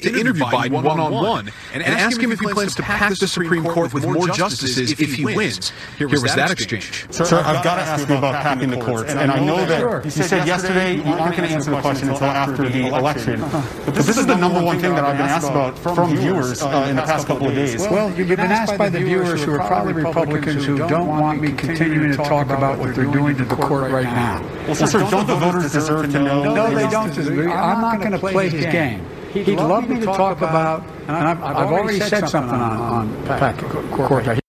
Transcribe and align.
to 0.00 0.18
interview 0.18 0.44
Biden 0.44 0.82
one 0.82 1.00
on 1.00 1.12
one 1.12 1.52
and 1.72 1.82
ask 1.82 2.20
him 2.20 2.32
if 2.32 2.40
he 2.40 2.48
plans 2.48 2.74
to 2.76 2.82
pack 2.82 3.16
the 3.18 3.26
Supreme 3.26 3.64
Court 3.64 3.92
with 3.94 4.04
more 4.06 4.28
justices 4.28 4.92
if 4.92 5.14
he 5.14 5.24
wins. 5.24 5.72
Here 5.98 6.08
was 6.08 6.22
that 6.22 6.50
exchange. 6.50 7.06
Sir, 7.10 7.24
I've 7.44 7.64
got 7.64 7.76
to 7.76 7.82
ask 7.82 8.08
you 8.08 8.16
about 8.16 8.42
packing 8.42 8.70
the 8.70 8.80
courts. 8.80 9.12
And 9.12 9.30
I 9.30 9.38
know 9.44 9.64
that 9.66 10.04
you 10.04 10.10
said 10.10 10.46
yesterday 10.46 10.96
you 10.96 11.02
aren't 11.04 11.36
going 11.36 11.48
to 11.48 11.54
answer 11.54 11.70
the 11.70 11.80
question 11.80 12.08
until 12.08 12.26
after 12.26 12.68
the 12.68 12.88
election. 12.88 13.40
But 13.40 13.94
this 13.94 14.16
is 14.16 14.26
the 14.26 14.36
number 14.36 14.62
one 14.62 14.78
thing 14.78 14.94
that 14.94 15.04
I've 15.04 15.16
been 15.16 15.26
asked 15.26 15.48
about 15.48 15.78
from 15.78 16.16
viewers 16.16 16.62
uh, 16.62 16.86
in 16.88 16.96
the 16.96 17.02
past 17.02 17.26
couple 17.26 17.48
of 17.48 17.54
days. 17.54 17.80
Well, 17.80 18.12
you've 18.16 18.28
been 18.28 18.40
asked 18.40 18.78
by 18.78 18.88
the 18.88 18.98
viewers 19.00 19.44
who 19.44 19.52
are 19.52 19.66
probably 19.66 19.92
Republicans 19.92 20.64
who 20.64 20.78
don't 20.78 21.08
want 21.08 21.40
me 21.40 21.52
continuing 21.52 22.10
to 22.10 22.16
talk 22.16 22.46
about 22.46 22.78
what 22.78 22.94
they're 22.94 23.04
doing 23.04 23.36
to 23.36 23.44
the 23.44 23.56
court 23.56 23.90
right 23.90 24.04
now. 24.04 24.42
Well, 24.66 24.74
sir, 24.74 25.00
don't 25.10 25.26
the 25.26 25.36
voters 25.36 25.72
deserve 25.72 26.10
to 26.12 26.22
know? 26.22 26.54
No, 26.54 26.74
they 26.74 26.88
don't. 26.88 27.12
I'm 27.50 27.80
not 27.80 28.00
going 28.00 28.12
to 28.12 28.18
play 28.18 28.48
his 28.48 28.64
game. 28.66 29.04
He'd, 29.32 29.46
He'd 29.46 29.56
love, 29.56 29.88
me 29.88 29.98
to 29.98 30.04
talk, 30.04 30.16
talk 30.16 30.38
about, 30.38 30.84
and 31.08 31.16
I've, 31.16 31.42
I've, 31.42 31.56
I've 31.56 31.72
already 31.72 32.00
said 32.00 32.28
something 32.28 32.60
on, 32.60 33.08
on, 33.26 33.90
court. 33.90 34.41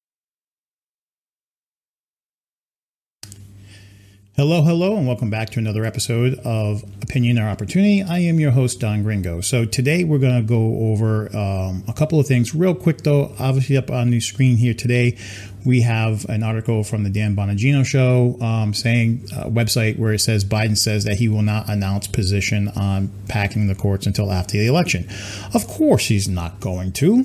Hello, 4.35 4.63
hello, 4.63 4.97
and 4.97 5.05
welcome 5.05 5.29
back 5.29 5.51
to 5.51 5.59
another 5.59 5.85
episode 5.85 6.39
of 6.39 6.83
Opinion 7.03 7.37
or 7.37 7.47
Opportunity. 7.47 8.01
I 8.01 8.17
am 8.17 8.39
your 8.39 8.49
host, 8.49 8.79
Don 8.79 9.03
Gringo. 9.03 9.41
So 9.41 9.63
today 9.63 10.03
we're 10.05 10.17
going 10.17 10.41
to 10.41 10.41
go 10.41 10.89
over 10.89 11.27
um, 11.37 11.83
a 11.87 11.93
couple 11.93 12.19
of 12.19 12.25
things 12.25 12.55
real 12.55 12.73
quick, 12.73 13.03
though. 13.03 13.31
Obviously, 13.37 13.77
up 13.77 13.91
on 13.91 14.09
the 14.09 14.19
screen 14.19 14.57
here 14.57 14.73
today, 14.73 15.19
we 15.63 15.81
have 15.81 16.25
an 16.29 16.41
article 16.41 16.83
from 16.83 17.03
the 17.03 17.11
Dan 17.11 17.35
Bongino 17.35 17.85
show 17.85 18.35
um, 18.43 18.73
saying 18.73 19.23
uh, 19.37 19.43
website 19.43 19.99
where 19.99 20.13
it 20.13 20.19
says 20.19 20.43
Biden 20.43 20.79
says 20.79 21.03
that 21.03 21.17
he 21.17 21.29
will 21.29 21.43
not 21.43 21.69
announce 21.69 22.07
position 22.07 22.69
on 22.69 23.11
packing 23.27 23.67
the 23.67 23.75
courts 23.75 24.07
until 24.07 24.31
after 24.31 24.57
the 24.57 24.65
election. 24.65 25.07
Of 25.53 25.67
course, 25.67 26.07
he's 26.07 26.27
not 26.27 26.59
going 26.59 26.93
to. 26.93 27.23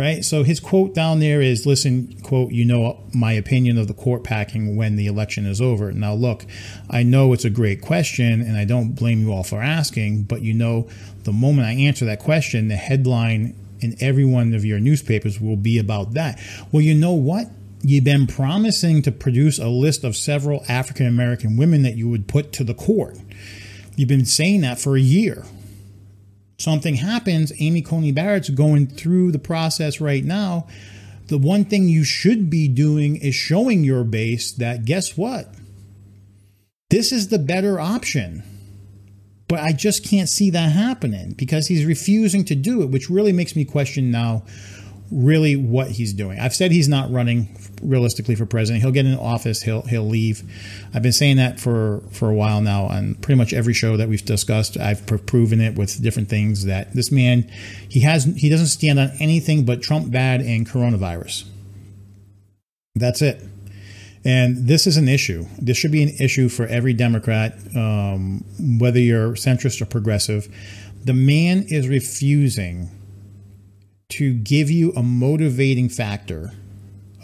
Right. 0.00 0.24
So 0.24 0.44
his 0.44 0.60
quote 0.60 0.94
down 0.94 1.20
there 1.20 1.42
is 1.42 1.66
listen, 1.66 2.18
quote, 2.22 2.52
you 2.52 2.64
know 2.64 3.02
my 3.12 3.32
opinion 3.32 3.76
of 3.76 3.86
the 3.86 3.92
court 3.92 4.24
packing 4.24 4.74
when 4.74 4.96
the 4.96 5.06
election 5.06 5.44
is 5.44 5.60
over. 5.60 5.92
Now, 5.92 6.14
look, 6.14 6.46
I 6.88 7.02
know 7.02 7.34
it's 7.34 7.44
a 7.44 7.50
great 7.50 7.82
question 7.82 8.40
and 8.40 8.56
I 8.56 8.64
don't 8.64 8.92
blame 8.92 9.20
you 9.20 9.30
all 9.30 9.42
for 9.42 9.60
asking, 9.60 10.22
but 10.22 10.40
you 10.40 10.54
know, 10.54 10.88
the 11.24 11.34
moment 11.34 11.68
I 11.68 11.72
answer 11.72 12.06
that 12.06 12.18
question, 12.18 12.68
the 12.68 12.76
headline 12.76 13.54
in 13.80 13.94
every 14.00 14.24
one 14.24 14.54
of 14.54 14.64
your 14.64 14.80
newspapers 14.80 15.38
will 15.38 15.58
be 15.58 15.76
about 15.76 16.14
that. 16.14 16.40
Well, 16.72 16.80
you 16.80 16.94
know 16.94 17.12
what? 17.12 17.48
You've 17.82 18.04
been 18.04 18.26
promising 18.26 19.02
to 19.02 19.12
produce 19.12 19.58
a 19.58 19.68
list 19.68 20.02
of 20.02 20.16
several 20.16 20.64
African 20.66 21.08
American 21.08 21.58
women 21.58 21.82
that 21.82 21.96
you 21.96 22.08
would 22.08 22.26
put 22.26 22.52
to 22.52 22.64
the 22.64 22.72
court. 22.72 23.18
You've 23.96 24.08
been 24.08 24.24
saying 24.24 24.62
that 24.62 24.80
for 24.80 24.96
a 24.96 25.00
year. 25.00 25.44
Something 26.60 26.96
happens. 26.96 27.54
Amy 27.58 27.80
Coney 27.80 28.12
Barrett's 28.12 28.50
going 28.50 28.86
through 28.86 29.32
the 29.32 29.38
process 29.38 29.98
right 29.98 30.22
now. 30.22 30.66
The 31.28 31.38
one 31.38 31.64
thing 31.64 31.88
you 31.88 32.04
should 32.04 32.50
be 32.50 32.68
doing 32.68 33.16
is 33.16 33.34
showing 33.34 33.82
your 33.82 34.04
base 34.04 34.52
that 34.52 34.84
guess 34.84 35.16
what? 35.16 35.48
This 36.90 37.12
is 37.12 37.28
the 37.28 37.38
better 37.38 37.80
option. 37.80 38.42
But 39.48 39.60
I 39.60 39.72
just 39.72 40.04
can't 40.04 40.28
see 40.28 40.50
that 40.50 40.72
happening 40.72 41.32
because 41.32 41.68
he's 41.68 41.86
refusing 41.86 42.44
to 42.44 42.54
do 42.54 42.82
it, 42.82 42.90
which 42.90 43.08
really 43.08 43.32
makes 43.32 43.56
me 43.56 43.64
question 43.64 44.10
now 44.10 44.44
really 45.10 45.56
what 45.56 45.90
he's 45.90 46.12
doing. 46.12 46.38
I've 46.38 46.54
said 46.54 46.70
he's 46.70 46.88
not 46.88 47.10
running 47.10 47.48
realistically 47.82 48.34
for 48.34 48.46
president. 48.46 48.82
He'll 48.82 48.92
get 48.92 49.06
in 49.06 49.16
office, 49.16 49.62
he'll 49.62 49.82
he'll 49.82 50.06
leave. 50.06 50.42
I've 50.94 51.02
been 51.02 51.12
saying 51.12 51.36
that 51.36 51.58
for 51.58 52.02
for 52.12 52.28
a 52.28 52.34
while 52.34 52.60
now 52.60 52.84
on 52.84 53.14
pretty 53.16 53.38
much 53.38 53.52
every 53.52 53.74
show 53.74 53.96
that 53.96 54.08
we've 54.08 54.24
discussed. 54.24 54.76
I've 54.76 55.06
proven 55.26 55.60
it 55.60 55.76
with 55.76 56.02
different 56.02 56.28
things 56.28 56.64
that 56.64 56.92
this 56.92 57.10
man 57.10 57.50
he 57.88 58.00
has 58.00 58.24
he 58.24 58.48
doesn't 58.48 58.68
stand 58.68 58.98
on 58.98 59.10
anything 59.20 59.64
but 59.64 59.82
Trump 59.82 60.10
bad 60.10 60.40
and 60.40 60.68
coronavirus. 60.68 61.44
That's 62.94 63.22
it. 63.22 63.42
And 64.24 64.68
this 64.68 64.86
is 64.86 64.96
an 64.96 65.08
issue. 65.08 65.46
This 65.58 65.78
should 65.78 65.92
be 65.92 66.02
an 66.02 66.10
issue 66.20 66.50
for 66.50 66.66
every 66.66 66.92
Democrat, 66.92 67.56
um, 67.74 68.44
whether 68.78 68.98
you're 68.98 69.32
centrist 69.32 69.80
or 69.80 69.86
progressive. 69.86 70.54
The 71.04 71.14
man 71.14 71.64
is 71.68 71.88
refusing 71.88 72.90
to 74.10 74.34
give 74.34 74.70
you 74.70 74.92
a 74.92 75.02
motivating 75.02 75.88
factor, 75.88 76.52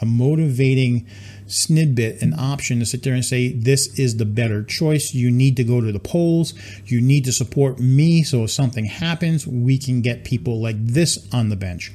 a 0.00 0.06
motivating 0.06 1.06
snidbit, 1.46 2.22
an 2.22 2.34
option 2.38 2.78
to 2.80 2.86
sit 2.86 3.02
there 3.02 3.14
and 3.14 3.24
say, 3.24 3.52
This 3.52 3.98
is 3.98 4.16
the 4.16 4.24
better 4.24 4.62
choice. 4.62 5.14
You 5.14 5.30
need 5.30 5.56
to 5.56 5.64
go 5.64 5.80
to 5.80 5.92
the 5.92 6.00
polls. 6.00 6.54
You 6.84 7.00
need 7.00 7.24
to 7.24 7.32
support 7.32 7.78
me. 7.78 8.22
So 8.22 8.44
if 8.44 8.50
something 8.50 8.86
happens, 8.86 9.46
we 9.46 9.78
can 9.78 10.02
get 10.02 10.24
people 10.24 10.60
like 10.60 10.76
this 10.78 11.26
on 11.32 11.48
the 11.48 11.56
bench. 11.56 11.92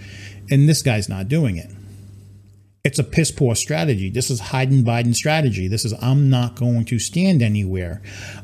And 0.50 0.68
this 0.68 0.82
guy's 0.82 1.10
not 1.10 1.28
doing 1.28 1.58
it. 1.58 1.72
It's 2.84 2.98
a 2.98 3.04
piss 3.04 3.30
poor 3.30 3.54
strategy. 3.54 4.10
This 4.10 4.32
is 4.32 4.40
hiding 4.40 4.84
Biden 4.84 5.14
strategy. 5.14 5.68
This 5.68 5.86
is 5.86 5.94
I'm 6.02 6.32
not 6.32 6.56
going 6.56 6.86
to 6.86 6.98
stand 6.98 7.44
anywhere. 7.44 8.02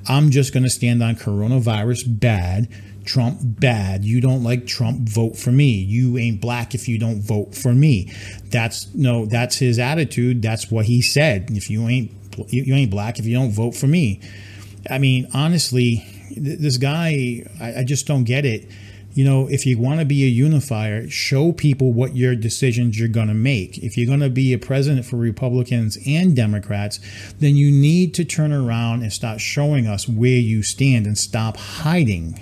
I'm 0.08 0.30
just 0.30 0.54
going 0.54 0.64
to 0.64 0.70
stand 0.70 1.02
on 1.02 1.16
coronavirus 1.16 2.20
bad, 2.20 2.70
Trump 3.08 3.40
bad. 3.42 4.06
You 4.06 4.22
don't 4.22 4.44
like 4.44 4.68
Trump, 4.68 5.10
vote 5.10 5.38
for 5.38 5.52
me. 5.52 5.72
You 5.72 6.18
ain't 6.18 6.40
black 6.42 6.76
if 6.76 6.88
you 6.88 7.00
don't 7.00 7.22
vote 7.22 7.56
for 7.56 7.74
me. 7.74 8.12
That's 8.46 8.94
no, 8.94 9.26
that's 9.26 9.58
his 9.58 9.80
attitude. 9.80 10.42
That's 10.42 10.70
what 10.70 10.86
he 10.86 11.02
said. 11.02 11.50
If 11.52 11.70
you 11.70 11.88
ain't 11.88 12.12
you 12.50 12.76
ain't 12.76 12.92
black 12.92 13.18
if 13.18 13.26
you 13.26 13.36
don't 13.36 13.52
vote 13.52 13.76
for 13.76 13.88
me. 13.88 14.22
I 14.90 15.00
mean, 15.00 15.28
honestly, 15.34 16.06
this 16.36 16.78
guy, 16.78 17.44
I, 17.60 17.80
I 17.80 17.84
just 17.84 18.06
don't 18.06 18.26
get 18.26 18.46
it 18.46 18.70
you 19.18 19.24
know, 19.24 19.48
if 19.48 19.66
you 19.66 19.80
want 19.80 20.00
to 20.00 20.06
be 20.06 20.26
a 20.26 20.28
unifier, 20.28 21.10
show 21.10 21.52
people 21.52 21.92
what 21.92 22.16
your 22.16 22.36
decisions 22.36 23.00
you're 23.00 23.08
going 23.08 23.30
to 23.30 23.34
make. 23.34 23.80
If 23.80 23.98
you're 23.98 24.06
going 24.06 24.20
to 24.20 24.30
be 24.30 24.54
a 24.54 24.60
president 24.60 25.08
for 25.08 25.16
Republicans 25.16 25.98
and 26.06 26.36
Democrats, 26.36 27.00
then 27.40 27.56
you 27.56 27.72
need 27.72 28.14
to 28.14 28.24
turn 28.24 28.54
around 28.54 29.02
and 29.02 29.12
start 29.12 29.42
showing 29.42 29.88
us 29.88 30.08
where 30.08 30.38
you 30.38 30.62
stand 30.62 31.08
and 31.08 31.18
stop 31.18 31.58
hiding. 31.58 32.40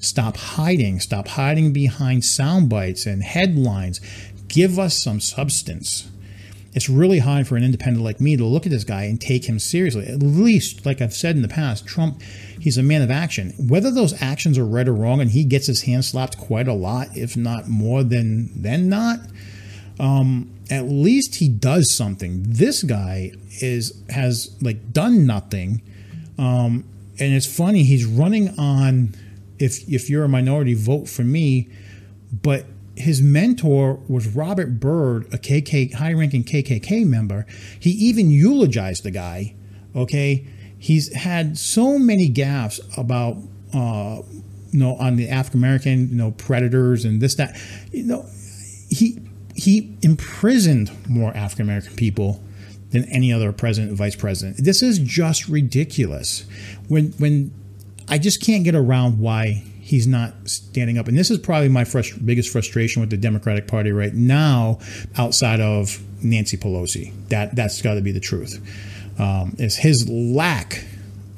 Stop 0.00 0.36
hiding. 0.36 0.98
Stop 1.00 1.28
hiding 1.28 1.72
behind 1.72 2.24
sound 2.24 2.68
bites 2.68 3.06
and 3.06 3.22
headlines. 3.22 4.00
Give 4.48 4.78
us 4.78 5.00
some 5.00 5.20
substance 5.20 6.10
it's 6.72 6.88
really 6.88 7.18
hard 7.18 7.48
for 7.48 7.56
an 7.56 7.64
independent 7.64 8.04
like 8.04 8.20
me 8.20 8.36
to 8.36 8.44
look 8.44 8.64
at 8.64 8.70
this 8.70 8.84
guy 8.84 9.02
and 9.04 9.20
take 9.20 9.48
him 9.48 9.58
seriously. 9.58 10.06
At 10.06 10.22
least, 10.22 10.86
like 10.86 11.00
I've 11.00 11.14
said 11.14 11.34
in 11.34 11.42
the 11.42 11.48
past, 11.48 11.86
Trump, 11.86 12.22
he's 12.60 12.78
a 12.78 12.82
man 12.82 13.02
of 13.02 13.10
action. 13.10 13.52
Whether 13.58 13.90
those 13.90 14.20
actions 14.22 14.56
are 14.56 14.64
right 14.64 14.86
or 14.86 14.94
wrong, 14.94 15.20
and 15.20 15.30
he 15.30 15.44
gets 15.44 15.66
his 15.66 15.82
hand 15.82 16.04
slapped 16.04 16.38
quite 16.38 16.68
a 16.68 16.72
lot, 16.72 17.16
if 17.16 17.36
not 17.36 17.68
more 17.68 18.04
than 18.04 18.50
than 18.60 18.88
not, 18.88 19.18
um, 19.98 20.50
at 20.70 20.84
least 20.84 21.36
he 21.36 21.48
does 21.48 21.94
something. 21.94 22.44
This 22.46 22.84
guy 22.84 23.32
is 23.60 24.00
has 24.10 24.56
like 24.62 24.92
done 24.92 25.26
nothing, 25.26 25.82
um, 26.38 26.84
and 27.18 27.34
it's 27.34 27.46
funny. 27.46 27.82
He's 27.82 28.04
running 28.06 28.56
on 28.58 29.14
if 29.60 29.88
if 29.88 30.10
you're 30.10 30.24
a 30.24 30.28
minority, 30.28 30.74
vote 30.74 31.08
for 31.08 31.22
me, 31.22 31.68
but 32.32 32.66
his 32.96 33.22
mentor 33.22 34.00
was 34.08 34.28
Robert 34.28 34.80
Byrd, 34.80 35.26
a 35.32 35.38
KK 35.38 35.94
high-ranking 35.94 36.44
KKK 36.44 37.06
member. 37.06 37.46
He 37.78 37.90
even 37.90 38.30
eulogized 38.30 39.04
the 39.04 39.10
guy. 39.10 39.54
Okay, 39.94 40.46
he's 40.78 41.12
had 41.14 41.58
so 41.58 41.98
many 41.98 42.28
gaffes 42.28 42.80
about 42.98 43.36
uh, 43.74 44.22
you 44.70 44.78
know 44.78 44.96
on 44.96 45.16
the 45.16 45.28
African 45.28 45.60
American 45.60 46.08
you 46.08 46.16
know 46.16 46.32
predators 46.32 47.04
and 47.04 47.20
this 47.20 47.34
that 47.36 47.60
you 47.92 48.04
know 48.04 48.26
he 48.88 49.20
he 49.54 49.96
imprisoned 50.02 50.90
more 51.08 51.36
African 51.36 51.66
American 51.66 51.94
people 51.96 52.42
than 52.90 53.04
any 53.04 53.32
other 53.32 53.52
president 53.52 53.92
vice 53.92 54.16
president. 54.16 54.64
This 54.64 54.82
is 54.82 54.98
just 54.98 55.48
ridiculous. 55.48 56.44
When 56.88 57.12
when 57.18 57.52
I 58.10 58.18
just 58.18 58.44
can't 58.44 58.64
get 58.64 58.74
around 58.74 59.18
why 59.18 59.62
he's 59.80 60.06
not 60.06 60.34
standing 60.44 60.98
up. 60.98 61.08
And 61.08 61.16
this 61.16 61.30
is 61.30 61.38
probably 61.38 61.68
my 61.68 61.84
frust- 61.84 62.24
biggest 62.24 62.50
frustration 62.50 63.00
with 63.00 63.10
the 63.10 63.16
Democratic 63.16 63.68
Party 63.68 63.92
right 63.92 64.12
now, 64.12 64.80
outside 65.16 65.60
of 65.60 66.02
Nancy 66.22 66.56
Pelosi. 66.56 67.12
That 67.28 67.54
that's 67.54 67.80
got 67.80 67.94
to 67.94 68.00
be 68.00 68.12
the 68.12 68.20
truth. 68.20 68.60
Um, 69.18 69.54
is 69.58 69.76
his 69.76 70.08
lack 70.08 70.84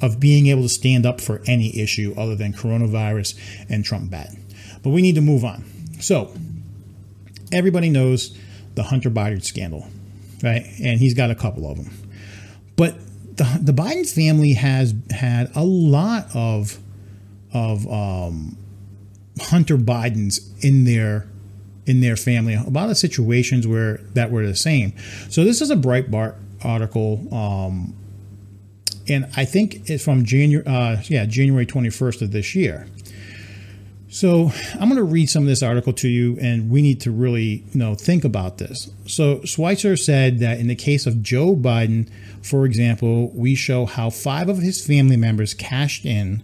of 0.01 0.19
being 0.19 0.47
able 0.47 0.63
to 0.63 0.69
stand 0.69 1.05
up 1.05 1.21
for 1.21 1.41
any 1.47 1.79
issue 1.79 2.13
other 2.17 2.35
than 2.35 2.53
coronavirus 2.53 3.39
and 3.69 3.85
Trump 3.85 4.09
bad. 4.11 4.35
But 4.81 4.89
we 4.89 5.01
need 5.01 5.15
to 5.15 5.21
move 5.21 5.45
on. 5.45 5.63
So 6.01 6.33
everybody 7.51 7.89
knows 7.89 8.37
the 8.75 8.83
Hunter 8.83 9.09
Biden 9.09 9.43
scandal, 9.43 9.87
right? 10.43 10.65
And 10.81 10.99
he's 10.99 11.13
got 11.13 11.31
a 11.31 11.35
couple 11.35 11.69
of 11.69 11.77
them. 11.77 11.89
But 12.75 12.95
the, 13.35 13.59
the 13.61 13.71
Biden 13.71 14.09
family 14.09 14.53
has 14.53 14.93
had 15.11 15.51
a 15.55 15.63
lot 15.63 16.27
of 16.33 16.79
of 17.53 17.87
um, 17.91 18.57
Hunter 19.39 19.77
Biden's 19.77 20.51
in 20.63 20.85
their 20.85 21.27
in 21.85 22.01
their 22.01 22.15
family. 22.15 22.53
A 22.53 22.63
lot 22.63 22.89
of 22.89 22.97
situations 22.97 23.67
where 23.67 23.97
that 24.13 24.31
were 24.31 24.45
the 24.45 24.55
same. 24.55 24.93
So 25.29 25.43
this 25.43 25.61
is 25.61 25.69
a 25.69 25.75
Breitbart 25.75 26.35
article, 26.63 27.27
um, 27.33 27.95
and 29.07 29.29
I 29.35 29.45
think 29.45 29.89
it's 29.89 30.03
from 30.03 30.25
January. 30.25 30.65
Uh, 30.65 30.97
yeah, 31.05 31.25
January 31.25 31.65
twenty 31.65 31.89
first 31.89 32.21
of 32.21 32.31
this 32.31 32.55
year. 32.55 32.87
So 34.13 34.51
I'm 34.73 34.89
going 34.89 34.97
to 34.97 35.03
read 35.03 35.27
some 35.31 35.41
of 35.41 35.49
this 35.49 35.63
article 35.63 35.91
to 35.93 36.07
you, 36.07 36.37
and 36.39 36.69
we 36.69 36.83
need 36.83 37.01
to 37.01 37.11
really, 37.11 37.65
you 37.71 37.79
know, 37.79 37.95
think 37.95 38.23
about 38.23 38.59
this. 38.59 38.91
So 39.07 39.37
Schweizer 39.37 39.97
said 39.97 40.37
that 40.37 40.59
in 40.59 40.67
the 40.67 40.75
case 40.75 41.07
of 41.07 41.23
Joe 41.23 41.55
Biden, 41.55 42.07
for 42.43 42.67
example, 42.67 43.31
we 43.31 43.55
show 43.55 43.87
how 43.87 44.11
five 44.11 44.49
of 44.49 44.59
his 44.59 44.85
family 44.85 45.17
members 45.17 45.55
cashed 45.55 46.05
in 46.05 46.43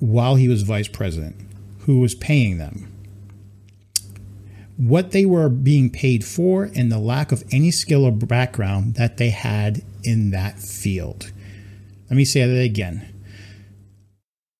while 0.00 0.36
he 0.36 0.48
was 0.48 0.62
vice 0.62 0.88
president, 0.88 1.36
who 1.80 2.00
was 2.00 2.14
paying 2.14 2.56
them, 2.56 2.90
what 4.78 5.10
they 5.10 5.26
were 5.26 5.50
being 5.50 5.90
paid 5.90 6.24
for, 6.24 6.70
and 6.74 6.90
the 6.90 6.98
lack 6.98 7.32
of 7.32 7.44
any 7.52 7.70
skill 7.70 8.06
or 8.06 8.12
background 8.12 8.94
that 8.94 9.18
they 9.18 9.28
had 9.28 9.82
in 10.04 10.30
that 10.30 10.58
field. 10.58 11.32
Let 12.08 12.16
me 12.16 12.24
say 12.24 12.46
that 12.46 12.62
again 12.62 13.12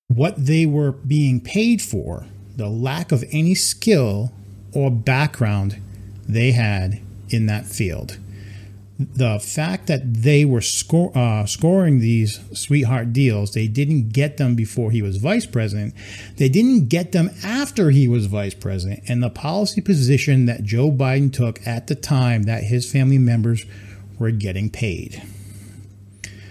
what 0.09 0.43
they 0.43 0.65
were 0.65 0.91
being 0.91 1.39
paid 1.39 1.81
for, 1.81 2.25
the 2.55 2.67
lack 2.67 3.11
of 3.11 3.23
any 3.31 3.55
skill 3.55 4.31
or 4.73 4.91
background 4.91 5.79
they 6.27 6.51
had 6.51 6.99
in 7.29 7.45
that 7.45 7.65
field. 7.65 8.17
The 8.97 9.39
fact 9.39 9.87
that 9.87 10.13
they 10.13 10.43
were 10.43 10.59
score, 10.59 11.17
uh, 11.17 11.45
scoring 11.45 11.99
these 11.99 12.41
sweetheart 12.51 13.13
deals, 13.13 13.53
they 13.53 13.67
didn't 13.67 14.09
get 14.09 14.35
them 14.35 14.55
before 14.55 14.91
he 14.91 15.01
was 15.01 15.17
vice 15.17 15.45
president. 15.45 15.93
They 16.35 16.49
didn't 16.49 16.89
get 16.89 17.13
them 17.13 17.29
after 17.41 17.91
he 17.91 18.09
was 18.09 18.25
vice 18.25 18.53
president. 18.53 19.03
And 19.07 19.23
the 19.23 19.29
policy 19.29 19.79
position 19.79 20.47
that 20.47 20.63
Joe 20.63 20.91
Biden 20.91 21.31
took 21.31 21.65
at 21.65 21.87
the 21.87 21.95
time 21.95 22.43
that 22.43 22.63
his 22.63 22.91
family 22.91 23.17
members 23.19 23.65
were 24.17 24.31
getting 24.31 24.69
paid. 24.69 25.23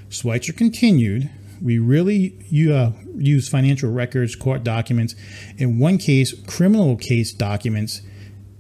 Schweizer 0.08 0.56
continued 0.56 1.28
we 1.60 1.78
really 1.78 2.36
uh, 2.72 2.92
use 3.16 3.48
financial 3.48 3.90
records, 3.90 4.34
court 4.36 4.64
documents, 4.64 5.14
in 5.56 5.78
one 5.78 5.98
case, 5.98 6.34
criminal 6.46 6.96
case 6.96 7.32
documents 7.32 8.02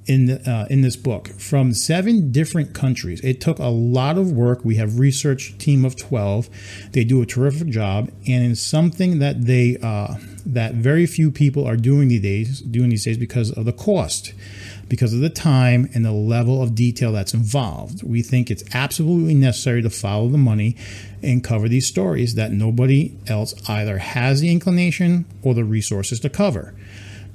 in 0.06 0.24
the, 0.24 0.50
uh, 0.50 0.66
in 0.70 0.80
this 0.80 0.96
book 0.96 1.28
from 1.38 1.74
seven 1.74 2.32
different 2.32 2.74
countries. 2.74 3.20
It 3.20 3.40
took 3.40 3.58
a 3.58 3.66
lot 3.66 4.16
of 4.16 4.32
work. 4.32 4.64
We 4.64 4.76
have 4.76 4.98
research 4.98 5.56
team 5.58 5.84
of 5.84 5.96
twelve. 5.96 6.48
They 6.92 7.04
do 7.04 7.20
a 7.20 7.26
terrific 7.26 7.68
job, 7.68 8.10
and 8.26 8.42
in 8.42 8.56
something 8.56 9.18
that 9.18 9.44
they 9.44 9.76
uh, 9.82 10.14
that 10.46 10.74
very 10.74 11.06
few 11.06 11.30
people 11.30 11.66
are 11.66 11.76
doing 11.76 12.08
these 12.08 12.22
days 12.22 12.60
doing 12.62 12.88
these 12.88 13.04
days 13.04 13.18
because 13.18 13.52
of 13.52 13.66
the 13.66 13.72
cost 13.72 14.32
because 14.88 15.12
of 15.12 15.20
the 15.20 15.30
time 15.30 15.88
and 15.94 16.04
the 16.04 16.12
level 16.12 16.62
of 16.62 16.74
detail 16.74 17.12
that's 17.12 17.34
involved. 17.34 18.02
We 18.02 18.22
think 18.22 18.50
it's 18.50 18.64
absolutely 18.74 19.34
necessary 19.34 19.82
to 19.82 19.90
follow 19.90 20.28
the 20.28 20.38
money 20.38 20.76
and 21.22 21.44
cover 21.44 21.68
these 21.68 21.86
stories 21.86 22.34
that 22.34 22.52
nobody 22.52 23.16
else 23.26 23.54
either 23.68 23.98
has 23.98 24.40
the 24.40 24.50
inclination 24.50 25.24
or 25.42 25.54
the 25.54 25.64
resources 25.64 26.20
to 26.20 26.30
cover. 26.30 26.74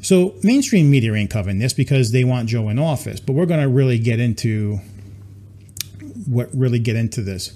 So, 0.01 0.35
mainstream 0.43 0.89
media 0.89 1.13
ain't 1.13 1.29
covering 1.29 1.59
this 1.59 1.73
because 1.73 2.11
they 2.11 2.25
want 2.25 2.49
Joe 2.49 2.67
in 2.67 2.77
office, 2.77 3.21
but 3.21 3.33
we're 3.33 3.45
going 3.45 3.61
to 3.61 3.69
really 3.69 3.97
get 3.97 4.19
into 4.19 4.79
what 6.27 6.49
really 6.53 6.79
get 6.79 6.95
into 6.95 7.21
this. 7.21 7.53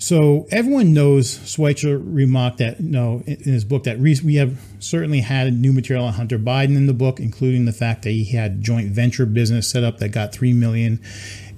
So 0.00 0.46
everyone 0.50 0.94
knows 0.94 1.38
Schweizer 1.40 2.00
remarked 2.02 2.56
that 2.56 2.80
you 2.80 2.88
know, 2.88 3.22
in 3.26 3.38
his 3.42 3.66
book 3.66 3.84
that 3.84 3.98
we 3.98 4.34
have 4.36 4.58
certainly 4.78 5.20
had 5.20 5.52
new 5.52 5.74
material 5.74 6.06
on 6.06 6.14
Hunter 6.14 6.38
Biden 6.38 6.74
in 6.74 6.86
the 6.86 6.94
book, 6.94 7.20
including 7.20 7.66
the 7.66 7.72
fact 7.72 8.02
that 8.04 8.10
he 8.10 8.24
had 8.24 8.62
joint 8.62 8.88
venture 8.92 9.26
business 9.26 9.70
set 9.70 9.84
up 9.84 9.98
that 9.98 10.08
got 10.08 10.32
three 10.32 10.54
million 10.54 11.02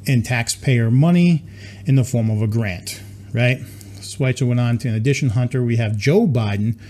in 0.07 0.25
taxpayer 0.25 0.91
money 0.91 1.45
in 1.87 1.95
the 1.95 2.03
form 2.03 2.31
of 2.31 2.43
a 2.43 2.49
grant. 2.49 3.01
Right? 3.33 3.59
Schweizer 4.01 4.47
went 4.47 4.59
on 4.59 4.77
to, 4.79 4.89
in 4.89 4.95
addition, 4.95 5.31
Hunter, 5.31 5.63
we 5.63 5.77
have 5.77 5.97
Joe 5.97 6.27
Biden 6.27 6.81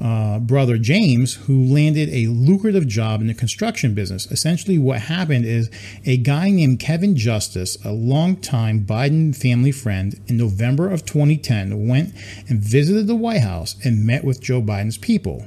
uh, 0.00 0.38
brother 0.38 0.78
James, 0.78 1.34
who 1.34 1.62
landed 1.62 2.08
a 2.08 2.26
lucrative 2.26 2.86
job 2.86 3.20
in 3.20 3.26
the 3.26 3.34
construction 3.34 3.94
business. 3.94 4.30
Essentially, 4.30 4.78
what 4.78 5.02
happened 5.02 5.44
is 5.44 5.70
a 6.06 6.16
guy 6.16 6.50
named 6.50 6.80
Kevin 6.80 7.16
Justice, 7.16 7.76
a 7.84 7.92
longtime 7.92 8.84
Biden 8.84 9.36
family 9.36 9.72
friend, 9.72 10.18
in 10.26 10.38
November 10.38 10.90
of 10.90 11.04
2010 11.04 11.86
went 11.86 12.14
and 12.48 12.60
visited 12.60 13.06
the 13.06 13.14
White 13.14 13.42
House 13.42 13.76
and 13.84 14.06
met 14.06 14.24
with 14.24 14.40
Joe 14.40 14.62
Biden's 14.62 14.98
people 14.98 15.46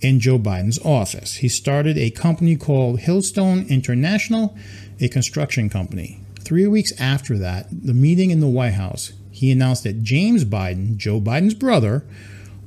in 0.00 0.20
Joe 0.20 0.38
Biden's 0.38 0.78
office. 0.84 1.36
He 1.36 1.48
started 1.48 1.96
a 1.96 2.10
company 2.10 2.56
called 2.56 3.00
Hillstone 3.00 3.68
International, 3.68 4.56
a 5.00 5.08
construction 5.08 5.68
company. 5.68 6.20
Three 6.40 6.66
weeks 6.66 6.92
after 7.00 7.38
that, 7.38 7.68
the 7.70 7.94
meeting 7.94 8.30
in 8.30 8.40
the 8.40 8.48
White 8.48 8.74
House, 8.74 9.12
he 9.30 9.50
announced 9.50 9.84
that 9.84 10.02
James 10.02 10.44
Biden, 10.44 10.96
Joe 10.96 11.20
Biden's 11.20 11.54
brother, 11.54 12.04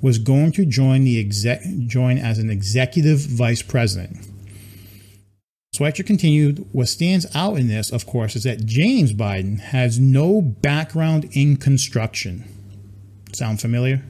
was 0.04 0.20
going 0.20 0.52
to 0.52 0.66
join 0.66 1.06
the 1.06 1.18
exec, 1.18 1.62
join 1.88 2.18
as 2.18 2.38
an 2.38 2.50
executive 2.50 3.20
vice 3.20 3.62
president. 3.62 4.18
Schweizer 5.74 6.06
continued, 6.06 6.68
what 6.74 6.90
stands 6.90 7.26
out 7.34 7.58
in 7.58 7.70
this, 7.70 7.90
of 7.90 8.06
course, 8.06 8.36
is 8.36 8.44
that 8.44 8.66
James 8.66 9.14
Biden 9.14 9.60
has 9.60 9.98
no 9.98 10.42
background 10.42 11.30
in 11.32 11.56
construction. 11.56 12.44
Sound 13.32 13.62
familiar? 13.62 14.04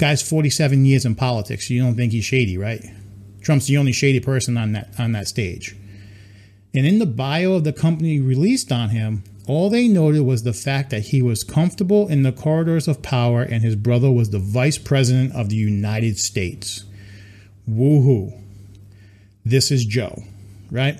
Guy's 0.00 0.20
47 0.28 0.84
years 0.84 1.06
in 1.06 1.14
politics. 1.14 1.70
You 1.70 1.82
don't 1.82 1.94
think 1.94 2.10
he's 2.10 2.24
shady, 2.24 2.58
right? 2.58 2.84
Trump's 3.40 3.68
the 3.68 3.78
only 3.78 3.92
shady 3.92 4.18
person 4.18 4.58
on 4.58 4.72
that 4.72 4.98
on 4.98 5.12
that 5.12 5.28
stage. 5.28 5.76
And 6.74 6.84
in 6.84 6.98
the 6.98 7.06
bio 7.06 7.52
of 7.52 7.62
the 7.62 7.72
company 7.72 8.20
released 8.20 8.72
on 8.72 8.88
him, 8.88 9.22
all 9.46 9.68
they 9.68 9.88
noted 9.88 10.22
was 10.22 10.42
the 10.42 10.52
fact 10.52 10.90
that 10.90 11.06
he 11.06 11.20
was 11.20 11.44
comfortable 11.44 12.08
in 12.08 12.22
the 12.22 12.32
corridors 12.32 12.88
of 12.88 13.02
power 13.02 13.42
and 13.42 13.62
his 13.62 13.76
brother 13.76 14.10
was 14.10 14.30
the 14.30 14.38
vice 14.38 14.78
president 14.78 15.34
of 15.34 15.50
the 15.50 15.56
United 15.56 16.18
States. 16.18 16.84
Woohoo. 17.68 18.40
This 19.44 19.70
is 19.70 19.84
Joe, 19.84 20.22
right? 20.70 20.98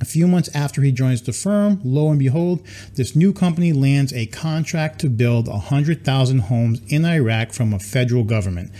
A 0.00 0.04
few 0.04 0.26
months 0.26 0.48
after 0.54 0.82
he 0.82 0.92
joins 0.92 1.22
the 1.22 1.32
firm, 1.32 1.80
lo 1.84 2.08
and 2.08 2.18
behold, 2.18 2.66
this 2.94 3.14
new 3.14 3.32
company 3.32 3.72
lands 3.72 4.12
a 4.12 4.26
contract 4.26 4.98
to 5.00 5.10
build 5.10 5.46
100,000 5.46 6.38
homes 6.38 6.80
in 6.88 7.04
Iraq 7.04 7.52
from 7.52 7.72
a 7.72 7.78
federal 7.78 8.24
government. 8.24 8.72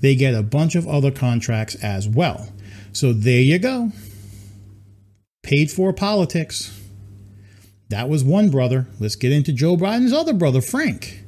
They 0.00 0.14
get 0.14 0.34
a 0.34 0.42
bunch 0.42 0.76
of 0.76 0.86
other 0.86 1.10
contracts 1.10 1.74
as 1.76 2.08
well. 2.08 2.48
So 2.92 3.12
there 3.12 3.40
you 3.40 3.58
go. 3.58 3.90
Paid 5.42 5.70
for 5.70 5.92
politics. 5.92 6.80
That 7.88 8.08
was 8.08 8.24
one 8.24 8.50
brother. 8.50 8.88
Let's 8.98 9.16
get 9.16 9.32
into 9.32 9.52
Joe 9.52 9.76
Biden's 9.76 10.12
other 10.12 10.32
brother, 10.32 10.60
Frank. 10.60 11.22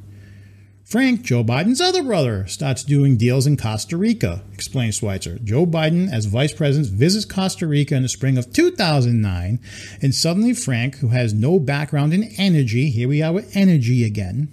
Frank, 0.82 1.20
Joe 1.22 1.44
Biden's 1.44 1.82
other 1.82 2.02
brother, 2.02 2.46
starts 2.46 2.82
doing 2.82 3.18
deals 3.18 3.46
in 3.46 3.58
Costa 3.58 3.96
Rica, 3.96 4.42
explains 4.54 4.98
Schweizer. 4.98 5.42
Joe 5.44 5.66
Biden, 5.66 6.10
as 6.10 6.24
vice 6.24 6.54
president, 6.54 6.90
visits 6.90 7.26
Costa 7.26 7.66
Rica 7.66 7.94
in 7.94 8.02
the 8.02 8.08
spring 8.08 8.38
of 8.38 8.52
2009, 8.54 9.60
and 10.00 10.14
suddenly 10.14 10.54
Frank, 10.54 10.96
who 10.96 11.08
has 11.08 11.34
no 11.34 11.60
background 11.60 12.14
in 12.14 12.32
energy, 12.38 12.88
here 12.88 13.06
we 13.06 13.22
are 13.22 13.34
with 13.34 13.54
energy 13.54 14.02
again, 14.02 14.48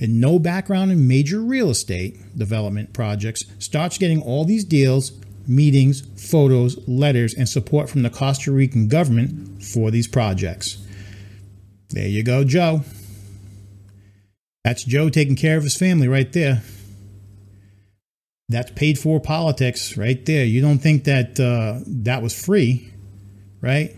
and 0.00 0.18
no 0.18 0.38
background 0.38 0.90
in 0.90 1.06
major 1.06 1.42
real 1.42 1.68
estate 1.68 2.36
development 2.36 2.94
projects, 2.94 3.44
starts 3.58 3.98
getting 3.98 4.22
all 4.22 4.46
these 4.46 4.64
deals, 4.64 5.12
meetings, 5.46 6.02
photos, 6.16 6.76
letters, 6.88 7.34
and 7.34 7.50
support 7.50 7.90
from 7.90 8.02
the 8.02 8.10
Costa 8.10 8.50
Rican 8.50 8.88
government 8.88 9.62
for 9.62 9.90
these 9.90 10.08
projects. 10.08 10.78
There 11.90 12.08
you 12.08 12.22
go, 12.22 12.44
Joe. 12.44 12.82
That's 14.64 14.82
Joe 14.82 15.08
taking 15.08 15.36
care 15.36 15.56
of 15.56 15.62
his 15.62 15.76
family 15.76 16.08
right 16.08 16.32
there. 16.32 16.62
That's 18.48 18.70
paid 18.72 18.98
for 18.98 19.20
politics 19.20 19.96
right 19.96 20.24
there. 20.26 20.44
You 20.44 20.60
don't 20.60 20.78
think 20.78 21.04
that 21.04 21.38
uh, 21.38 21.80
that 21.86 22.22
was 22.22 22.38
free, 22.38 22.92
right? 23.60 23.94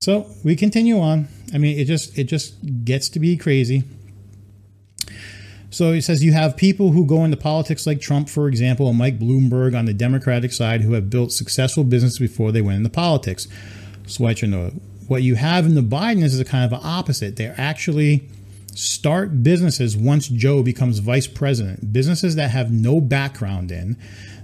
So 0.00 0.26
we 0.42 0.56
continue 0.56 1.00
on. 1.00 1.28
I 1.54 1.58
mean, 1.58 1.78
it 1.78 1.86
just 1.86 2.18
it 2.18 2.24
just 2.24 2.84
gets 2.84 3.08
to 3.10 3.18
be 3.18 3.36
crazy. 3.36 3.84
So 5.70 5.92
he 5.92 6.00
says 6.00 6.22
you 6.22 6.32
have 6.32 6.56
people 6.56 6.92
who 6.92 7.04
go 7.04 7.24
into 7.24 7.36
politics 7.36 7.86
like 7.86 8.00
Trump, 8.00 8.28
for 8.28 8.46
example, 8.46 8.88
and 8.88 8.96
Mike 8.96 9.18
Bloomberg 9.18 9.76
on 9.76 9.86
the 9.86 9.94
Democratic 9.94 10.52
side 10.52 10.82
who 10.82 10.92
have 10.92 11.10
built 11.10 11.32
successful 11.32 11.82
business 11.82 12.18
before 12.18 12.52
they 12.52 12.62
went 12.62 12.76
into 12.76 12.90
politics. 12.90 13.48
Schweizer 14.04 14.48
what 15.06 15.22
you 15.22 15.34
have 15.34 15.66
in 15.66 15.74
the 15.74 15.82
Biden 15.82 16.22
is 16.22 16.38
a 16.38 16.44
kind 16.44 16.64
of 16.64 16.72
an 16.72 16.86
opposite. 16.86 17.36
They 17.36 17.46
actually 17.46 18.28
start 18.74 19.42
businesses 19.42 19.96
once 19.96 20.28
Joe 20.28 20.62
becomes 20.62 20.98
vice 20.98 21.26
president. 21.26 21.92
Businesses 21.92 22.36
that 22.36 22.50
have 22.50 22.72
no 22.72 23.00
background 23.00 23.70
in. 23.70 23.96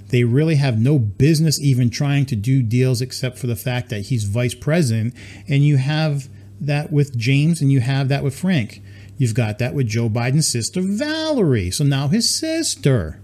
They 0.08 0.24
really 0.24 0.56
have 0.56 0.80
no 0.80 0.98
business 0.98 1.60
even 1.60 1.88
trying 1.88 2.26
to 2.26 2.36
do 2.36 2.62
deals 2.62 3.00
except 3.00 3.38
for 3.38 3.46
the 3.46 3.56
fact 3.56 3.90
that 3.90 4.06
he's 4.06 4.24
vice 4.24 4.54
president. 4.54 5.14
And 5.48 5.64
you 5.64 5.76
have 5.76 6.28
that 6.60 6.92
with 6.92 7.16
James 7.16 7.60
and 7.60 7.72
you 7.72 7.80
have 7.80 8.08
that 8.08 8.22
with 8.22 8.38
Frank. 8.38 8.82
You've 9.16 9.34
got 9.34 9.58
that 9.58 9.74
with 9.74 9.86
Joe 9.86 10.08
Biden's 10.08 10.48
sister, 10.48 10.80
Valerie. 10.82 11.70
So 11.70 11.84
now 11.84 12.08
his 12.08 12.34
sister, 12.34 13.20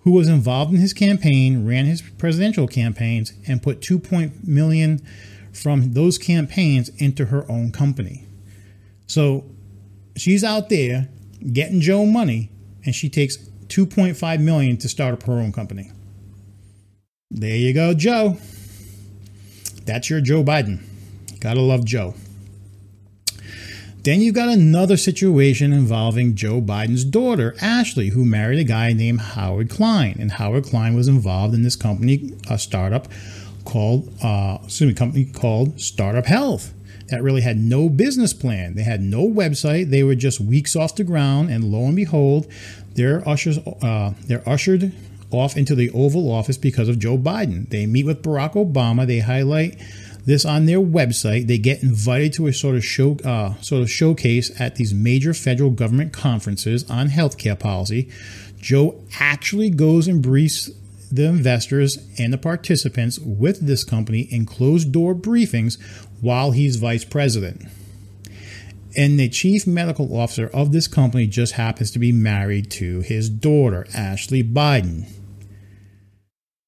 who 0.00 0.12
was 0.12 0.28
involved 0.28 0.72
in 0.72 0.80
his 0.80 0.92
campaign, 0.92 1.66
ran 1.66 1.86
his 1.86 2.02
presidential 2.02 2.68
campaigns, 2.68 3.32
and 3.46 3.62
put 3.62 3.80
2 3.80 4.02
million 4.44 5.00
from 5.58 5.92
those 5.92 6.18
campaigns 6.18 6.88
into 6.98 7.26
her 7.26 7.50
own 7.50 7.72
company. 7.72 8.24
So 9.06 9.44
she's 10.16 10.44
out 10.44 10.68
there 10.68 11.08
getting 11.52 11.80
Joe 11.80 12.06
money 12.06 12.50
and 12.84 12.94
she 12.94 13.08
takes 13.08 13.36
2.5 13.68 14.40
million 14.40 14.76
to 14.78 14.88
start 14.88 15.14
up 15.14 15.22
her 15.24 15.34
own 15.34 15.52
company. 15.52 15.90
There 17.30 17.56
you 17.56 17.74
go, 17.74 17.94
Joe. 17.94 18.38
That's 19.84 20.08
your 20.08 20.20
Joe 20.20 20.42
Biden. 20.42 20.82
Gotta 21.40 21.60
love 21.60 21.84
Joe. 21.84 22.14
Then 24.04 24.20
you've 24.20 24.34
got 24.34 24.48
another 24.48 24.96
situation 24.96 25.72
involving 25.72 26.34
Joe 26.34 26.62
Biden's 26.62 27.04
daughter, 27.04 27.54
Ashley, 27.60 28.10
who 28.10 28.24
married 28.24 28.58
a 28.58 28.64
guy 28.64 28.92
named 28.92 29.20
Howard 29.20 29.68
Krein. 29.68 30.18
And 30.18 30.32
Howard 30.32 30.64
Krein 30.64 30.94
was 30.94 31.08
involved 31.08 31.52
in 31.52 31.62
this 31.62 31.76
company, 31.76 32.32
a 32.48 32.58
startup 32.58 33.08
called, 33.68 34.10
uh, 34.22 34.58
excuse 34.64 34.88
me, 34.88 34.94
company 34.94 35.26
called 35.26 35.78
Startup 35.78 36.24
Health 36.24 36.72
that 37.08 37.22
really 37.22 37.42
had 37.42 37.58
no 37.58 37.88
business 37.88 38.32
plan. 38.32 38.74
They 38.74 38.82
had 38.82 39.02
no 39.02 39.28
website. 39.28 39.90
They 39.90 40.02
were 40.02 40.14
just 40.14 40.40
weeks 40.40 40.74
off 40.74 40.96
the 40.96 41.04
ground, 41.04 41.50
and 41.50 41.64
lo 41.64 41.84
and 41.84 41.94
behold, 41.94 42.50
they're 42.94 43.26
ushers, 43.28 43.58
uh, 43.58 44.14
they're 44.26 44.46
ushered 44.48 44.92
off 45.30 45.56
into 45.56 45.74
the 45.74 45.90
Oval 45.90 46.32
Office 46.32 46.56
because 46.56 46.88
of 46.88 46.98
Joe 46.98 47.18
Biden. 47.18 47.68
They 47.68 47.84
meet 47.86 48.06
with 48.06 48.22
Barack 48.22 48.54
Obama. 48.54 49.06
They 49.06 49.20
highlight 49.20 49.78
this 50.24 50.44
on 50.46 50.64
their 50.64 50.80
website. 50.80 51.46
They 51.46 51.58
get 51.58 51.82
invited 51.82 52.32
to 52.34 52.46
a 52.46 52.52
sort 52.52 52.76
of 52.76 52.84
show, 52.84 53.16
uh, 53.24 53.54
sort 53.60 53.82
of 53.82 53.90
showcase 53.90 54.50
at 54.58 54.76
these 54.76 54.94
major 54.94 55.34
federal 55.34 55.70
government 55.70 56.14
conferences 56.14 56.88
on 56.90 57.08
healthcare 57.08 57.58
policy. 57.58 58.08
Joe 58.60 59.00
actually 59.20 59.70
goes 59.70 60.08
and 60.08 60.22
briefs 60.22 60.70
the 61.10 61.26
investors 61.26 61.98
and 62.18 62.32
the 62.32 62.38
participants 62.38 63.18
with 63.18 63.66
this 63.66 63.84
company 63.84 64.22
in 64.22 64.46
closed 64.46 64.92
door 64.92 65.14
briefings 65.14 65.80
while 66.20 66.52
he's 66.52 66.76
vice 66.76 67.04
president. 67.04 67.62
And 68.96 69.18
the 69.18 69.28
chief 69.28 69.66
medical 69.66 70.16
officer 70.16 70.48
of 70.48 70.72
this 70.72 70.88
company 70.88 71.26
just 71.26 71.52
happens 71.52 71.90
to 71.92 71.98
be 71.98 72.10
married 72.10 72.70
to 72.72 73.00
his 73.00 73.30
daughter, 73.30 73.86
Ashley 73.94 74.42
Biden. 74.42 75.08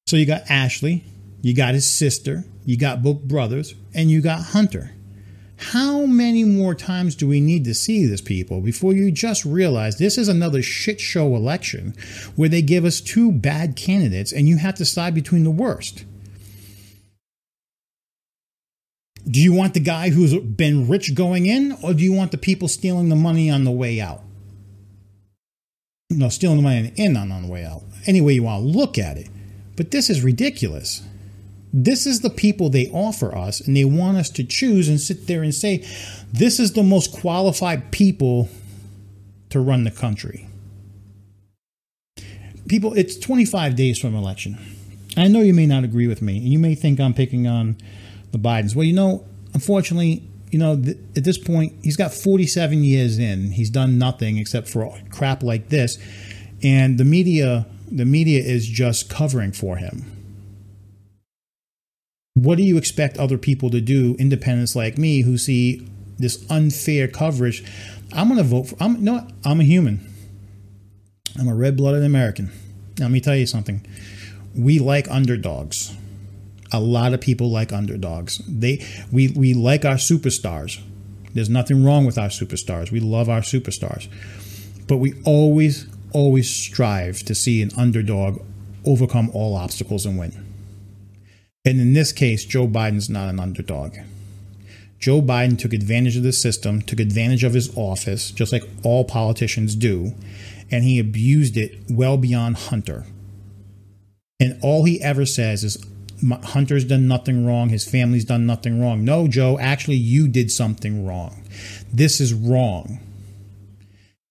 So 0.07 0.15
you 0.15 0.25
got 0.25 0.49
Ashley, 0.49 1.03
you 1.41 1.55
got 1.55 1.73
his 1.73 1.89
sister, 1.89 2.45
you 2.65 2.77
got 2.77 3.01
both 3.01 3.23
brothers, 3.23 3.75
and 3.93 4.11
you 4.11 4.21
got 4.21 4.41
Hunter. 4.41 4.91
How 5.61 6.07
many 6.07 6.43
more 6.43 6.73
times 6.73 7.15
do 7.15 7.27
we 7.27 7.39
need 7.39 7.65
to 7.65 7.75
see 7.75 8.07
this, 8.07 8.19
people, 8.19 8.61
before 8.61 8.93
you 8.93 9.11
just 9.11 9.45
realize 9.45 9.97
this 9.97 10.17
is 10.17 10.27
another 10.27 10.63
shit 10.63 10.99
show 10.99 11.35
election 11.35 11.93
where 12.35 12.49
they 12.49 12.63
give 12.63 12.83
us 12.83 12.99
two 12.99 13.31
bad 13.31 13.75
candidates 13.75 14.33
and 14.33 14.49
you 14.49 14.57
have 14.57 14.75
to 14.75 14.85
side 14.85 15.13
between 15.13 15.43
the 15.43 15.51
worst? 15.51 16.03
Do 19.29 19.39
you 19.39 19.53
want 19.53 19.75
the 19.75 19.79
guy 19.79 20.09
who's 20.09 20.35
been 20.39 20.87
rich 20.87 21.13
going 21.13 21.45
in, 21.45 21.77
or 21.83 21.93
do 21.93 22.03
you 22.03 22.11
want 22.11 22.31
the 22.31 22.39
people 22.39 22.67
stealing 22.67 23.09
the 23.09 23.15
money 23.15 23.51
on 23.51 23.63
the 23.63 23.71
way 23.71 24.01
out? 24.01 24.23
No, 26.09 26.29
stealing 26.29 26.57
the 26.57 26.63
money 26.63 26.91
in 26.95 27.15
on, 27.15 27.31
on 27.31 27.43
the 27.43 27.51
way 27.51 27.63
out. 27.63 27.83
Any 28.07 28.19
way 28.19 28.33
you 28.33 28.43
want 28.43 28.63
to 28.63 28.67
look 28.67 28.97
at 28.97 29.17
it. 29.17 29.29
But 29.75 29.91
this 29.91 30.09
is 30.09 30.23
ridiculous. 30.23 31.03
This 31.73 32.05
is 32.05 32.19
the 32.19 32.29
people 32.29 32.69
they 32.69 32.89
offer 32.91 33.35
us, 33.35 33.61
and 33.61 33.75
they 33.75 33.85
want 33.85 34.17
us 34.17 34.29
to 34.31 34.43
choose 34.43 34.89
and 34.89 34.99
sit 34.99 35.27
there 35.27 35.41
and 35.41 35.55
say, 35.55 35.85
this 36.31 36.59
is 36.59 36.73
the 36.73 36.83
most 36.83 37.13
qualified 37.13 37.91
people 37.91 38.49
to 39.49 39.59
run 39.59 39.85
the 39.85 39.91
country. 39.91 40.47
People, 42.67 42.93
it's 42.93 43.17
25 43.17 43.75
days 43.75 43.97
from 43.97 44.15
election. 44.15 44.57
I 45.17 45.27
know 45.27 45.41
you 45.41 45.53
may 45.53 45.65
not 45.65 45.83
agree 45.83 46.07
with 46.07 46.21
me, 46.21 46.37
and 46.37 46.47
you 46.47 46.59
may 46.59 46.75
think 46.75 46.99
I'm 46.99 47.13
picking 47.13 47.47
on 47.47 47.77
the 48.31 48.37
Bidens. 48.37 48.75
Well, 48.75 48.85
you 48.85 48.93
know, 48.93 49.25
unfortunately, 49.53 50.23
you 50.51 50.59
know, 50.59 50.75
th- 50.81 50.97
at 51.15 51.23
this 51.23 51.37
point, 51.37 51.73
he's 51.83 51.97
got 51.97 52.13
47 52.13 52.83
years 52.83 53.17
in. 53.17 53.51
He's 53.51 53.69
done 53.69 53.97
nothing 53.97 54.37
except 54.37 54.67
for 54.67 54.93
crap 55.09 55.41
like 55.41 55.69
this, 55.69 55.97
and 56.61 56.97
the 56.97 57.05
media, 57.05 57.65
the 57.89 58.05
media 58.05 58.41
is 58.43 58.67
just 58.67 59.09
covering 59.09 59.53
for 59.53 59.77
him 59.77 60.20
what 62.33 62.57
do 62.57 62.63
you 62.63 62.77
expect 62.77 63.17
other 63.17 63.37
people 63.37 63.69
to 63.71 63.81
do, 63.81 64.15
independents 64.17 64.75
like 64.75 64.97
me, 64.97 65.21
who 65.21 65.37
see 65.37 65.87
this 66.17 66.45
unfair 66.49 67.07
coverage? 67.07 67.63
I'm 68.13 68.27
going 68.27 68.37
to 68.37 68.43
vote 68.43 68.69
for. 68.69 68.77
I'm 68.79 69.03
no. 69.03 69.27
I'm 69.43 69.59
a 69.59 69.63
human. 69.63 70.07
I'm 71.39 71.47
a 71.47 71.55
red-blooded 71.55 72.03
American. 72.03 72.51
Now, 72.99 73.05
let 73.05 73.11
me 73.11 73.21
tell 73.21 73.35
you 73.35 73.45
something. 73.45 73.85
We 74.55 74.79
like 74.79 75.09
underdogs. 75.09 75.95
A 76.73 76.79
lot 76.79 77.13
of 77.13 77.21
people 77.21 77.49
like 77.49 77.73
underdogs. 77.73 78.41
They 78.47 78.85
we 79.11 79.29
we 79.29 79.53
like 79.53 79.85
our 79.85 79.95
superstars. 79.95 80.81
There's 81.33 81.49
nothing 81.49 81.83
wrong 81.83 82.05
with 82.05 82.17
our 82.17 82.29
superstars. 82.29 82.91
We 82.91 82.99
love 82.99 83.29
our 83.29 83.41
superstars. 83.41 84.07
But 84.87 84.97
we 84.97 85.13
always 85.25 85.87
always 86.13 86.49
strive 86.49 87.23
to 87.23 87.35
see 87.35 87.61
an 87.61 87.71
underdog 87.77 88.41
overcome 88.85 89.29
all 89.33 89.55
obstacles 89.55 90.05
and 90.05 90.17
win. 90.17 90.50
And 91.63 91.79
in 91.79 91.93
this 91.93 92.11
case, 92.11 92.43
Joe 92.43 92.67
Biden's 92.67 93.09
not 93.09 93.29
an 93.29 93.39
underdog. 93.39 93.95
Joe 94.99 95.21
Biden 95.21 95.57
took 95.57 95.73
advantage 95.73 96.17
of 96.17 96.23
the 96.23 96.31
system, 96.31 96.81
took 96.81 96.99
advantage 96.99 97.43
of 97.43 97.53
his 97.53 97.75
office, 97.75 98.31
just 98.31 98.51
like 98.51 98.63
all 98.83 99.03
politicians 99.03 99.75
do, 99.75 100.13
and 100.69 100.83
he 100.83 100.99
abused 100.99 101.57
it 101.57 101.75
well 101.89 102.17
beyond 102.17 102.55
Hunter. 102.55 103.05
And 104.39 104.59
all 104.61 104.85
he 104.85 105.01
ever 105.01 105.25
says 105.25 105.63
is, 105.63 105.85
Hunter's 106.43 106.85
done 106.85 107.07
nothing 107.07 107.45
wrong, 107.47 107.69
his 107.69 107.87
family's 107.87 108.25
done 108.25 108.45
nothing 108.45 108.79
wrong. 108.79 109.03
No, 109.03 109.27
Joe, 109.27 109.57
actually, 109.59 109.97
you 109.97 110.27
did 110.27 110.51
something 110.51 111.05
wrong. 111.05 111.43
This 111.91 112.19
is 112.19 112.33
wrong. 112.33 112.99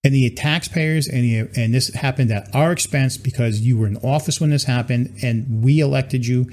And 0.02 0.14
the 0.14 0.30
taxpayers, 0.30 1.08
and, 1.08 1.24
the, 1.24 1.60
and 1.60 1.74
this 1.74 1.92
happened 1.94 2.30
at 2.30 2.54
our 2.54 2.72
expense 2.72 3.16
because 3.16 3.60
you 3.60 3.76
were 3.76 3.86
in 3.86 3.96
office 3.98 4.40
when 4.40 4.50
this 4.50 4.64
happened, 4.64 5.18
and 5.22 5.62
we 5.62 5.80
elected 5.80 6.26
you, 6.26 6.48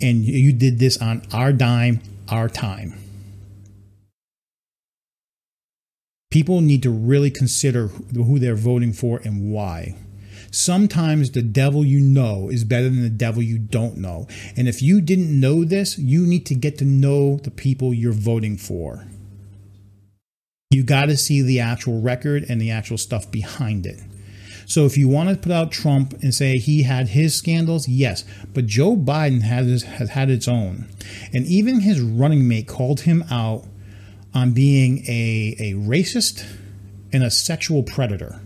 and 0.00 0.24
you 0.24 0.52
did 0.52 0.78
this 0.78 0.96
on 0.98 1.22
our 1.32 1.52
dime, 1.52 2.00
our 2.28 2.48
time. 2.48 2.94
People 6.30 6.60
need 6.60 6.82
to 6.82 6.90
really 6.90 7.30
consider 7.30 7.88
who 7.88 8.38
they're 8.38 8.54
voting 8.54 8.92
for 8.92 9.18
and 9.24 9.50
why. 9.50 9.96
Sometimes 10.50 11.30
the 11.30 11.42
devil 11.42 11.84
you 11.84 12.00
know 12.00 12.48
is 12.48 12.64
better 12.64 12.88
than 12.88 13.02
the 13.02 13.10
devil 13.10 13.42
you 13.42 13.58
don't 13.58 13.98
know. 13.98 14.26
And 14.56 14.68
if 14.68 14.82
you 14.82 15.00
didn't 15.00 15.38
know 15.38 15.64
this, 15.64 15.98
you 15.98 16.26
need 16.26 16.46
to 16.46 16.54
get 16.54 16.78
to 16.78 16.84
know 16.84 17.36
the 17.36 17.50
people 17.50 17.92
you're 17.92 18.12
voting 18.12 18.56
for. 18.56 19.06
You 20.70 20.82
got 20.82 21.06
to 21.06 21.16
see 21.16 21.42
the 21.42 21.60
actual 21.60 22.00
record 22.00 22.44
and 22.48 22.60
the 22.60 22.70
actual 22.70 22.98
stuff 22.98 23.30
behind 23.30 23.86
it. 23.86 24.00
So 24.68 24.84
if 24.84 24.98
you 24.98 25.08
want 25.08 25.30
to 25.30 25.36
put 25.36 25.50
out 25.50 25.72
Trump 25.72 26.12
and 26.22 26.34
say 26.34 26.58
he 26.58 26.82
had 26.82 27.08
his 27.08 27.34
scandals, 27.34 27.88
yes, 27.88 28.22
but 28.52 28.66
Joe 28.66 28.96
Biden 28.96 29.40
has 29.40 29.82
has 29.84 30.10
had 30.10 30.28
its 30.28 30.46
own, 30.46 30.86
and 31.32 31.46
even 31.46 31.80
his 31.80 32.02
running 32.02 32.46
mate 32.46 32.68
called 32.68 33.00
him 33.00 33.24
out 33.30 33.64
on 34.34 34.52
being 34.52 34.98
a 35.08 35.56
a 35.58 35.72
racist 35.72 36.44
and 37.14 37.24
a 37.24 37.30
sexual 37.30 37.82
predator 37.82 38.42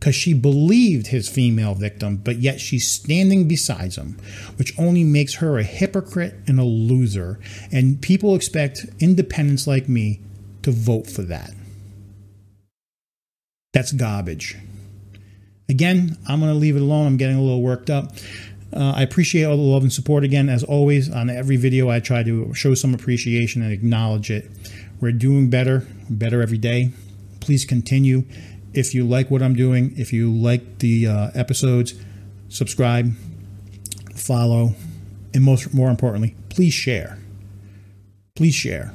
because 0.00 0.14
she 0.14 0.32
believed 0.32 1.08
his 1.08 1.28
female 1.28 1.74
victim, 1.74 2.16
but 2.16 2.36
yet 2.36 2.58
she's 2.58 2.90
standing 2.90 3.46
beside 3.46 3.94
him, 3.94 4.18
which 4.56 4.72
only 4.78 5.04
makes 5.04 5.34
her 5.34 5.58
a 5.58 5.62
hypocrite 5.62 6.34
and 6.46 6.58
a 6.58 6.64
loser. 6.64 7.38
And 7.70 8.00
people 8.00 8.34
expect 8.34 8.86
independents 9.00 9.66
like 9.66 9.86
me 9.86 10.20
to 10.62 10.70
vote 10.70 11.06
for 11.06 11.22
that. 11.22 11.50
That's 13.74 13.92
garbage. 13.92 14.56
Again, 15.68 16.16
I'm 16.28 16.40
going 16.40 16.52
to 16.52 16.58
leave 16.58 16.76
it 16.76 16.82
alone. 16.82 17.06
I'm 17.06 17.16
getting 17.16 17.36
a 17.36 17.42
little 17.42 17.62
worked 17.62 17.90
up. 17.90 18.12
Uh, 18.72 18.92
I 18.96 19.02
appreciate 19.02 19.44
all 19.44 19.56
the 19.56 19.62
love 19.62 19.82
and 19.82 19.92
support 19.92 20.22
again. 20.22 20.48
As 20.48 20.62
always, 20.62 21.10
on 21.10 21.30
every 21.30 21.56
video, 21.56 21.88
I 21.88 22.00
try 22.00 22.22
to 22.22 22.52
show 22.54 22.74
some 22.74 22.94
appreciation 22.94 23.62
and 23.62 23.72
acknowledge 23.72 24.30
it. 24.30 24.50
We're 25.00 25.12
doing 25.12 25.50
better, 25.50 25.86
better 26.08 26.42
every 26.42 26.58
day. 26.58 26.90
Please 27.40 27.64
continue. 27.64 28.24
If 28.72 28.94
you 28.94 29.06
like 29.06 29.30
what 29.30 29.42
I'm 29.42 29.54
doing, 29.54 29.94
if 29.96 30.12
you 30.12 30.32
like 30.32 30.78
the 30.78 31.06
uh, 31.06 31.30
episodes, 31.34 31.94
subscribe, 32.48 33.14
follow, 34.14 34.74
and 35.32 35.42
most 35.42 35.72
more 35.72 35.90
importantly, 35.90 36.34
please 36.48 36.74
share. 36.74 37.18
Please 38.34 38.54
share. 38.54 38.92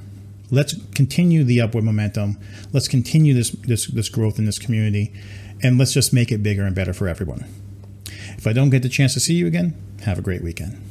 Let's 0.51 0.75
continue 0.93 1.43
the 1.43 1.61
upward 1.61 1.85
momentum. 1.85 2.37
Let's 2.73 2.87
continue 2.87 3.33
this 3.33 3.51
this 3.51 3.87
this 3.87 4.09
growth 4.09 4.37
in 4.37 4.45
this 4.45 4.59
community 4.59 5.13
and 5.63 5.77
let's 5.77 5.93
just 5.93 6.13
make 6.13 6.31
it 6.31 6.43
bigger 6.43 6.63
and 6.63 6.75
better 6.75 6.93
for 6.93 7.07
everyone. 7.07 7.45
If 8.37 8.47
I 8.47 8.53
don't 8.53 8.69
get 8.69 8.81
the 8.81 8.89
chance 8.89 9.13
to 9.13 9.19
see 9.19 9.35
you 9.35 9.47
again, 9.47 9.75
have 10.03 10.17
a 10.17 10.21
great 10.21 10.41
weekend. 10.41 10.81